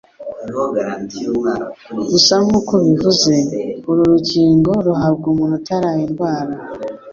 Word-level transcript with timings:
Gusa 2.11 2.33
nk'uko 2.43 2.71
ubivuze, 2.79 3.33
uru 3.89 4.01
rukingo 4.11 4.71
ruhabwa 4.85 5.25
umuntu 5.33 5.55
utarayirwara 5.61 6.53